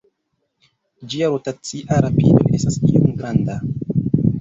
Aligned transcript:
Ĝia 1.11 1.27
rotacia 1.35 2.01
rapido 2.07 2.49
estas 2.61 2.83
iom 2.93 3.15
granda. 3.23 3.63